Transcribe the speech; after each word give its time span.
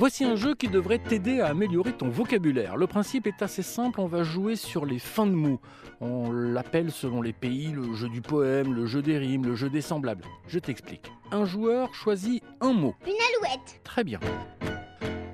Voici 0.00 0.24
un 0.24 0.34
jeu 0.34 0.54
qui 0.54 0.68
devrait 0.68 0.98
t'aider 0.98 1.42
à 1.42 1.48
améliorer 1.48 1.92
ton 1.92 2.08
vocabulaire. 2.08 2.78
Le 2.78 2.86
principe 2.86 3.26
est 3.26 3.42
assez 3.42 3.60
simple, 3.60 4.00
on 4.00 4.06
va 4.06 4.22
jouer 4.22 4.56
sur 4.56 4.86
les 4.86 4.98
fins 4.98 5.26
de 5.26 5.34
mots. 5.34 5.60
On 6.00 6.32
l'appelle 6.32 6.90
selon 6.90 7.20
les 7.20 7.34
pays 7.34 7.70
le 7.70 7.92
jeu 7.92 8.08
du 8.08 8.22
poème, 8.22 8.72
le 8.72 8.86
jeu 8.86 9.02
des 9.02 9.18
rimes, 9.18 9.44
le 9.44 9.54
jeu 9.54 9.68
des 9.68 9.82
semblables. 9.82 10.24
Je 10.48 10.58
t'explique. 10.58 11.12
Un 11.32 11.44
joueur 11.44 11.92
choisit 11.92 12.42
un 12.62 12.72
mot. 12.72 12.94
Une 13.04 13.12
alouette. 13.12 13.82
Très 13.84 14.02
bien. 14.02 14.20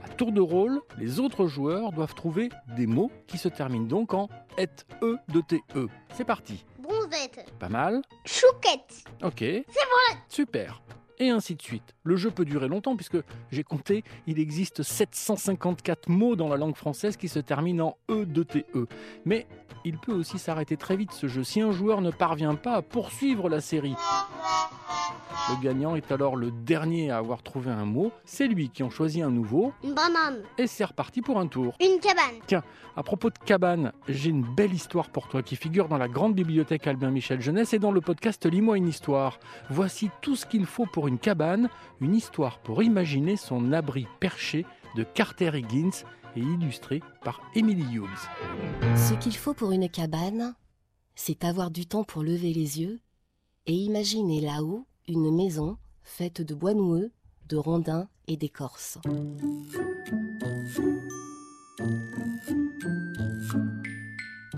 À 0.04 0.08
tour 0.16 0.32
de 0.32 0.40
rôle, 0.40 0.80
les 0.98 1.20
autres 1.20 1.46
joueurs 1.46 1.92
doivent 1.92 2.16
trouver 2.16 2.48
des 2.76 2.88
mots 2.88 3.12
qui 3.28 3.38
se 3.38 3.48
terminent 3.48 3.86
donc 3.86 4.14
en 4.14 4.28
et, 4.58 4.66
e, 5.00 5.16
de 5.28 5.42
t, 5.42 5.62
e. 5.76 5.86
C'est 6.12 6.24
parti. 6.24 6.64
Bronzette. 6.80 7.52
Pas 7.60 7.68
mal. 7.68 8.02
Chouquette. 8.24 9.04
Ok. 9.22 9.38
C'est 9.38 9.62
bon. 9.64 10.18
Super. 10.28 10.82
Et 11.18 11.30
ainsi 11.30 11.54
de 11.54 11.62
suite. 11.62 11.94
Le 12.02 12.16
jeu 12.16 12.30
peut 12.30 12.44
durer 12.44 12.68
longtemps 12.68 12.96
puisque 12.96 13.18
j'ai 13.50 13.64
compté, 13.64 14.04
il 14.26 14.38
existe 14.38 14.82
754 14.82 16.08
mots 16.08 16.36
dans 16.36 16.48
la 16.48 16.56
langue 16.56 16.76
française 16.76 17.16
qui 17.16 17.28
se 17.28 17.38
terminent 17.38 17.96
en 18.08 18.12
E, 18.12 18.26
de 18.26 18.42
T, 18.42 18.66
E. 18.74 18.86
Mais 19.24 19.46
il 19.84 19.98
peut 19.98 20.12
aussi 20.12 20.38
s'arrêter 20.38 20.76
très 20.76 20.96
vite 20.96 21.12
ce 21.12 21.26
jeu 21.26 21.44
si 21.44 21.60
un 21.60 21.72
joueur 21.72 22.02
ne 22.02 22.10
parvient 22.10 22.54
pas 22.54 22.74
à 22.74 22.82
poursuivre 22.82 23.48
la 23.48 23.60
série. 23.60 23.94
Le 25.48 25.62
gagnant 25.62 25.94
est 25.94 26.10
alors 26.10 26.34
le 26.34 26.50
dernier 26.50 27.10
à 27.10 27.18
avoir 27.18 27.42
trouvé 27.42 27.70
un 27.70 27.84
mot. 27.84 28.10
C'est 28.24 28.48
lui 28.48 28.68
qui 28.68 28.82
en 28.82 28.90
choisit 28.90 29.22
un 29.22 29.30
nouveau. 29.30 29.72
Une 29.84 29.94
banane. 29.94 30.42
Et 30.58 30.66
c'est 30.66 30.84
reparti 30.84 31.22
pour 31.22 31.38
un 31.38 31.46
tour. 31.46 31.76
Une 31.80 32.00
cabane. 32.00 32.40
Tiens, 32.46 32.64
à 32.96 33.02
propos 33.04 33.30
de 33.30 33.38
cabane, 33.38 33.92
j'ai 34.08 34.30
une 34.30 34.42
belle 34.42 34.74
histoire 34.74 35.10
pour 35.10 35.28
toi 35.28 35.42
qui 35.42 35.54
figure 35.54 35.88
dans 35.88 35.98
la 35.98 36.08
grande 36.08 36.34
bibliothèque 36.34 36.86
Albin 36.88 37.10
Michel 37.10 37.40
Jeunesse 37.40 37.74
et 37.74 37.78
dans 37.78 37.92
le 37.92 38.00
podcast 38.00 38.44
Lis-moi 38.44 38.76
une 38.76 38.88
histoire. 38.88 39.38
Voici 39.70 40.10
tout 40.20 40.34
ce 40.34 40.46
qu'il 40.46 40.66
faut 40.66 40.86
pour 40.86 41.06
une 41.06 41.18
cabane, 41.18 41.68
une 42.00 42.14
histoire 42.14 42.58
pour 42.58 42.82
imaginer 42.82 43.36
son 43.36 43.72
abri 43.72 44.08
perché 44.18 44.66
de 44.96 45.04
Carter 45.04 45.50
Higgins 45.54 46.04
et 46.34 46.40
illustré 46.40 47.02
par 47.22 47.40
Emily 47.54 47.84
Hughes. 47.94 48.96
Ce 48.96 49.14
qu'il 49.14 49.36
faut 49.36 49.54
pour 49.54 49.70
une 49.70 49.88
cabane, 49.88 50.54
c'est 51.14 51.44
avoir 51.44 51.70
du 51.70 51.86
temps 51.86 52.04
pour 52.04 52.22
lever 52.22 52.52
les 52.52 52.80
yeux 52.80 52.98
et 53.66 53.74
imaginer 53.74 54.40
là-haut 54.40 54.86
une 55.08 55.34
maison 55.34 55.76
faite 56.02 56.42
de 56.42 56.54
bois 56.54 56.74
noueux, 56.74 57.10
de 57.48 57.56
rondins 57.56 58.08
et 58.26 58.36
d'écorce. 58.36 58.98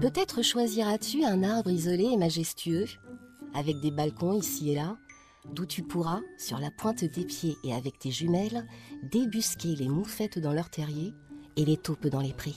Peut-être 0.00 0.42
choisiras-tu 0.42 1.24
un 1.24 1.42
arbre 1.42 1.70
isolé 1.70 2.04
et 2.04 2.16
majestueux, 2.16 2.86
avec 3.54 3.80
des 3.80 3.90
balcons 3.90 4.32
ici 4.32 4.70
et 4.70 4.74
là, 4.74 4.96
d'où 5.52 5.66
tu 5.66 5.82
pourras, 5.82 6.20
sur 6.38 6.58
la 6.58 6.70
pointe 6.70 7.04
des 7.04 7.24
pieds 7.24 7.56
et 7.64 7.74
avec 7.74 7.98
tes 7.98 8.10
jumelles, 8.10 8.66
débusquer 9.02 9.74
les 9.76 9.88
moufettes 9.88 10.38
dans 10.38 10.52
leur 10.52 10.70
terrier 10.70 11.12
et 11.56 11.64
les 11.64 11.76
taupes 11.76 12.06
dans 12.06 12.20
les 12.20 12.32
prés. 12.32 12.54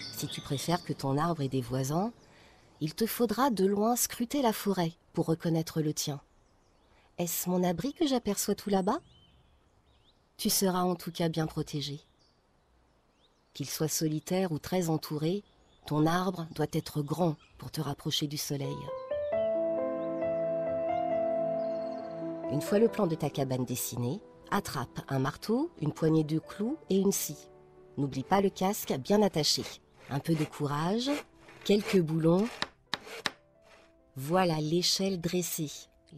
Si 0.00 0.26
tu 0.26 0.40
préfères 0.40 0.84
que 0.84 0.92
ton 0.92 1.16
arbre 1.16 1.42
ait 1.42 1.48
des 1.48 1.60
voisins, 1.60 2.12
il 2.80 2.94
te 2.94 3.06
faudra 3.06 3.50
de 3.50 3.64
loin 3.64 3.96
scruter 3.96 4.42
la 4.42 4.52
forêt 4.52 4.92
pour 5.12 5.26
reconnaître 5.26 5.80
le 5.80 5.94
tien. 5.94 6.20
Est-ce 7.18 7.48
mon 7.48 7.64
abri 7.64 7.94
que 7.94 8.06
j'aperçois 8.06 8.54
tout 8.54 8.70
là-bas? 8.70 9.00
Tu 10.36 10.50
seras 10.50 10.82
en 10.82 10.94
tout 10.94 11.12
cas 11.12 11.28
bien 11.28 11.46
protégé. 11.46 12.00
Qu'il 13.54 13.68
soit 13.68 13.88
solitaire 13.88 14.52
ou 14.52 14.58
très 14.58 14.90
entouré, 14.90 15.42
ton 15.86 16.04
arbre 16.04 16.46
doit 16.54 16.66
être 16.72 17.00
grand 17.00 17.36
pour 17.56 17.70
te 17.70 17.80
rapprocher 17.80 18.26
du 18.26 18.36
soleil. 18.36 18.76
Une 22.52 22.60
fois 22.60 22.78
le 22.78 22.88
plan 22.88 23.06
de 23.06 23.14
ta 23.14 23.30
cabane 23.30 23.64
dessiné, 23.64 24.20
attrape 24.50 25.00
un 25.08 25.18
marteau, 25.18 25.70
une 25.80 25.92
poignée 25.92 26.24
de 26.24 26.38
clous 26.38 26.76
et 26.90 26.98
une 26.98 27.12
scie. 27.12 27.48
N'oublie 27.96 28.22
pas 28.22 28.40
le 28.40 28.50
casque 28.50 28.92
bien 28.98 29.22
attaché. 29.22 29.64
Un 30.10 30.20
peu 30.20 30.34
de 30.34 30.44
courage, 30.44 31.10
quelques 31.64 32.00
boulons. 32.00 32.46
Voilà 34.18 34.62
l'échelle 34.62 35.20
dressée, 35.20 35.70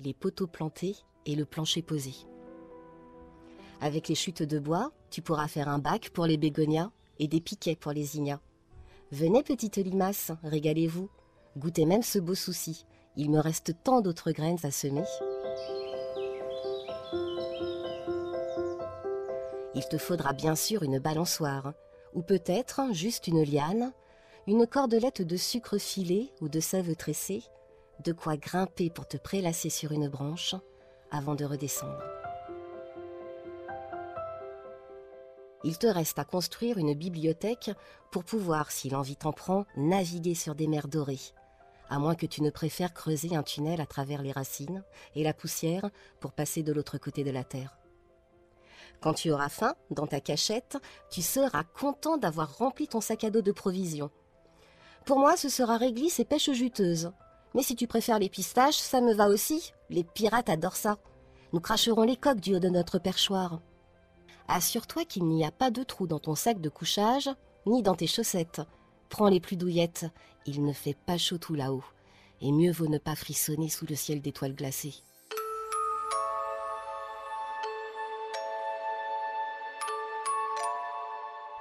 les 0.05 0.15
poteaux 0.15 0.47
plantés 0.47 0.95
et 1.27 1.35
le 1.35 1.45
plancher 1.45 1.83
posé. 1.83 2.15
Avec 3.81 4.07
les 4.07 4.15
chutes 4.15 4.45
de 4.45 4.61
bois, 4.61 4.93
tu 5.11 5.21
pourras 5.21 5.49
faire 5.49 5.69
un 5.69 5.81
bac 5.81 6.11
pour 6.11 6.25
les 6.25 6.37
bégonias 6.37 6.93
et 7.19 7.27
des 7.27 7.41
piquets 7.41 7.75
pour 7.75 7.91
les 7.91 8.17
ignas. 8.17 8.39
Venez, 9.11 9.43
petite 9.43 9.79
limace, 9.79 10.31
régalez-vous. 10.45 11.11
Goûtez 11.57 11.87
même 11.87 12.05
ce 12.05 12.21
beau 12.21 12.37
souci. 12.37 12.87
Il 13.17 13.33
me 13.33 13.41
reste 13.41 13.75
tant 13.83 14.01
d'autres 14.01 14.31
graines 14.31 14.61
à 14.63 14.71
semer. 14.71 15.03
Il 19.75 19.85
te 19.91 19.99
faudra 19.99 20.35
bien 20.35 20.55
sûr 20.55 20.85
une 20.85 21.01
balançoire, 21.01 21.73
ou 22.15 22.23
peut-être 22.23 22.93
juste 22.93 23.27
une 23.27 23.43
liane, 23.43 23.93
une 24.47 24.69
cordelette 24.69 25.23
de 25.23 25.37
sucre 25.37 25.79
filé 25.79 26.33
ou 26.41 26.49
de 26.49 26.61
sève 26.61 26.95
tressée, 26.95 27.43
de 28.05 28.13
quoi 28.13 28.37
grimper 28.37 28.91
pour 28.91 29.07
te 29.07 29.17
prélasser 29.17 29.71
sur 29.71 29.93
une 29.93 30.09
branche 30.09 30.55
avant 31.11 31.35
de 31.35 31.45
redescendre. 31.45 32.03
Il 35.65 35.77
te 35.77 35.87
reste 35.87 36.19
à 36.19 36.25
construire 36.25 36.79
une 36.79 36.95
bibliothèque 36.95 37.71
pour 38.13 38.25
pouvoir, 38.25 38.71
si 38.71 38.91
l'envie 38.91 39.17
t'en 39.17 39.33
prend, 39.33 39.67
naviguer 39.77 40.35
sur 40.35 40.55
des 40.55 40.69
mers 40.69 40.87
dorées, 40.87 41.19
à 41.91 41.99
moins 41.99 42.15
que 42.15 42.27
tu 42.27 42.43
ne 42.43 42.51
préfères 42.51 42.95
creuser 42.95 43.35
un 43.35 43.43
tunnel 43.43 43.81
à 43.81 43.87
travers 43.87 44.23
les 44.23 44.33
racines 44.33 44.85
et 45.17 45.25
la 45.25 45.35
poussière 45.35 45.91
pour 46.21 46.33
passer 46.33 46.63
de 46.63 46.73
l'autre 46.73 46.99
côté 46.99 47.25
de 47.25 47.31
la 47.31 47.43
Terre. 47.43 47.77
Quand 49.01 49.15
tu 49.15 49.31
auras 49.31 49.49
faim, 49.49 49.75
dans 49.91 50.07
ta 50.07 50.21
cachette, 50.21 50.79
tu 51.11 51.23
seras 51.23 51.65
content 51.65 52.19
d'avoir 52.19 52.59
rempli 52.59 52.89
ton 52.89 53.01
sac 53.01 53.25
à 53.25 53.31
dos 53.31 53.43
de 53.43 53.53
provisions. 53.53 54.11
Pour 55.05 55.19
moi, 55.19 55.37
ce 55.37 55.49
sera 55.49 55.77
réglisse 55.77 56.21
et 56.21 56.25
pêche 56.25 56.51
juteuse. 56.51 57.13
Mais 57.55 57.63
si 57.63 57.77
tu 57.77 57.87
préfères 57.87 58.19
les 58.19 58.29
pistaches, 58.29 58.79
ça 58.79 59.01
me 59.01 59.15
va 59.15 59.29
aussi. 59.29 59.73
Les 59.91 60.05
pirates 60.05 60.49
adorent 60.49 60.77
ça. 60.77 60.99
Nous 61.53 61.61
cracherons 61.61 62.03
les 62.03 62.17
coques 62.17 62.41
du 62.41 62.55
haut 62.55 62.61
de 62.61 62.69
notre 62.69 62.99
perchoir. 62.99 63.61
Assure-toi 64.49 65.05
qu'il 65.05 65.25
n'y 65.25 65.45
a 65.45 65.51
pas 65.51 65.71
de 65.71 65.83
trou 65.83 66.07
dans 66.07 66.19
ton 66.19 66.35
sac 66.35 66.61
de 66.61 66.69
couchage, 66.69 67.31
ni 67.67 67.83
dans 67.83 67.95
tes 67.95 68.07
chaussettes. 68.07 68.63
Prends 69.09 69.29
les 69.29 69.41
plus 69.41 69.57
douillettes, 69.57 70.07
il 70.47 70.65
ne 70.65 70.73
fait 70.73 70.97
pas 71.07 71.19
chaud 71.19 71.39
tout 71.39 71.55
là-haut. 71.55 71.85
Et 72.41 72.53
mieux 72.53 72.73
vaut 72.73 72.87
ne 72.87 72.99
pas 72.99 73.15
frissonner 73.15 73.69
sous 73.69 73.87
le 73.87 73.95
ciel 73.95 74.21
d'étoiles 74.21 74.55
glacées. 74.55 74.95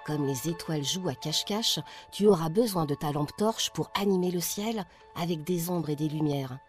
Comme 0.08 0.26
les 0.26 0.48
étoiles 0.48 0.86
jouent 0.86 1.10
à 1.10 1.16
cache-cache, 1.16 1.80
tu 2.14 2.28
auras 2.28 2.48
besoin 2.48 2.86
de 2.86 2.96
ta 2.96 3.12
lampe 3.12 3.36
torche 3.36 3.72
pour 3.72 3.92
animer 3.94 4.32
le 4.32 4.40
ciel 4.40 4.86
avec 5.16 5.44
des 5.44 5.70
ombres 5.70 5.90
et 5.90 5.98
des 5.98 6.08
lumières. 6.08 6.60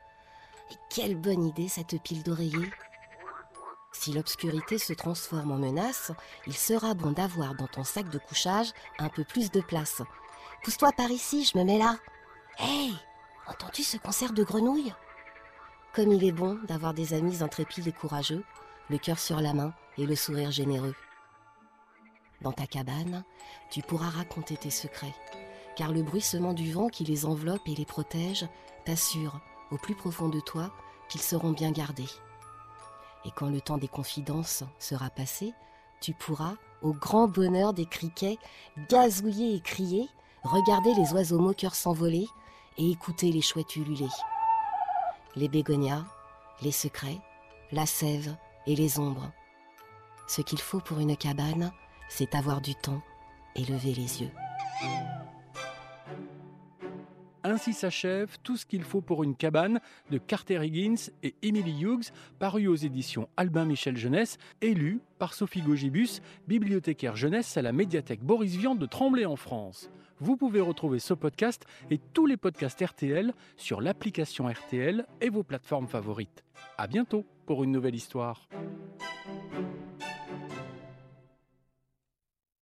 Et 0.72 0.75
quelle 0.91 1.15
bonne 1.15 1.44
idée 1.44 1.69
cette 1.69 2.03
pile 2.03 2.25
d'oreillers 2.25 2.72
Si 3.93 4.12
l'obscurité 4.12 4.76
se 4.76 4.93
transforme 4.93 5.53
en 5.53 5.56
menace, 5.56 6.10
il 6.49 6.56
sera 6.56 6.94
bon 6.94 7.12
d'avoir 7.12 7.54
dans 7.54 7.69
ton 7.69 7.84
sac 7.84 8.10
de 8.10 8.19
couchage 8.19 8.72
un 8.99 9.09
peu 9.09 9.22
plus 9.22 9.53
de 9.53 9.60
place. 9.60 10.03
Pousse-toi 10.65 10.91
par 10.91 11.12
ici, 11.12 11.44
je 11.44 11.56
me 11.56 11.62
mets 11.62 11.78
là. 11.78 11.97
Hey 12.59 12.93
Entends-tu 13.47 13.84
ce 13.84 13.99
concert 13.99 14.32
de 14.32 14.43
grenouilles? 14.43 14.94
Comme 15.94 16.10
il 16.10 16.25
est 16.25 16.32
bon 16.32 16.59
d'avoir 16.66 16.93
des 16.93 17.15
amis 17.15 17.41
intrépides 17.41 17.87
et 17.87 17.93
courageux, 17.93 18.43
le 18.91 18.99
cœur 18.99 19.20
sur 19.20 19.41
la 19.41 19.55
main 19.55 19.72
et 19.97 20.06
le 20.06 20.16
sourire 20.16 20.50
généreux. 20.50 20.94
Dans 22.41 22.53
ta 22.53 22.66
cabane, 22.66 23.25
tu 23.71 23.82
pourras 23.82 24.10
raconter 24.10 24.56
tes 24.56 24.71
secrets, 24.71 25.15
car 25.76 25.93
le 25.93 26.03
bruissement 26.03 26.53
du 26.53 26.72
vent 26.72 26.88
qui 26.88 27.04
les 27.04 27.26
enveloppe 27.26 27.66
et 27.66 27.75
les 27.75 27.84
protège 27.84 28.47
t'assure, 28.84 29.41
au 29.71 29.76
plus 29.76 29.94
profond 29.94 30.28
de 30.28 30.41
toi, 30.41 30.71
qu'ils 31.09 31.21
seront 31.21 31.50
bien 31.50 31.72
gardés. 31.72 32.09
Et 33.25 33.31
quand 33.32 33.49
le 33.49 33.60
temps 33.60 33.78
des 33.78 33.88
confidences 33.88 34.62
sera 34.78 35.10
passé, 35.10 35.53
tu 36.00 36.14
pourras, 36.14 36.55
au 36.81 36.93
grand 36.93 37.26
bonheur 37.26 37.73
des 37.73 37.87
criquets, 37.87 38.38
gazouiller 38.88 39.56
et 39.56 39.61
crier, 39.61 40.08
regarder 40.44 40.94
les 40.94 41.12
oiseaux 41.12 41.41
moqueurs 41.41 41.75
s'envoler 41.75 42.29
et 42.76 42.91
écouter 42.91 43.32
les 43.32 43.43
chouettes 43.43 43.75
ululer. 43.75 44.08
Les 45.34 45.49
bégonias, 45.49 46.05
les 46.62 46.73
secrets, 46.73 47.19
la 47.73 47.87
sève 47.87 48.37
et 48.67 48.76
les 48.76 49.00
ombres. 49.00 49.31
Ce 50.29 50.41
qu'il 50.41 50.61
faut 50.61 50.81
pour 50.81 51.00
une 51.00 51.17
cabane, 51.17 51.73
c'est 52.08 52.34
avoir 52.34 52.60
du 52.60 52.75
temps 52.75 53.02
et 53.55 53.64
lever 53.64 53.94
les 53.94 54.22
yeux. 54.22 54.31
Ainsi 57.44 57.72
s'achève 57.72 58.37
tout 58.43 58.56
ce 58.56 58.66
qu'il 58.66 58.82
faut 58.82 59.00
pour 59.00 59.22
une 59.22 59.34
cabane 59.34 59.81
de 60.10 60.19
Carter 60.19 60.62
Higgins 60.62 61.10
et 61.22 61.34
Emily 61.43 61.82
Hughes, 61.82 62.10
paru 62.38 62.66
aux 62.66 62.75
éditions 62.75 63.28
Albin 63.37 63.64
Michel 63.64 63.96
Jeunesse, 63.96 64.38
élu 64.60 65.00
par 65.19 65.34
Sophie 65.34 65.62
Gogibus, 65.62 66.20
bibliothécaire 66.46 67.16
jeunesse 67.16 67.56
à 67.56 67.62
la 67.62 67.72
médiathèque 67.72 68.22
Boris 68.22 68.56
Vian 68.56 68.75
de 68.75 68.87
Tremblay 68.87 69.25
en 69.25 69.37
France. 69.37 69.90
Vous 70.20 70.37
pouvez 70.37 70.60
retrouver 70.60 70.99
ce 70.99 71.14
podcast 71.14 71.64
et 71.90 71.99
tous 71.99 72.26
les 72.26 72.37
podcasts 72.37 72.84
RTL 72.84 73.32
sur 73.56 73.81
l'application 73.81 74.49
RTL 74.49 75.06
et 75.20 75.31
vos 75.31 75.44
plateformes 75.44 75.87
favorites. 75.87 76.44
À 76.76 76.88
bientôt 76.88 77.25
pour 77.46 77.62
une 77.62 77.70
nouvelle 77.70 77.94
histoire. 77.94 78.49